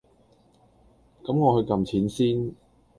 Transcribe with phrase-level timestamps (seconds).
[1.23, 2.55] 咁我去㩒錢先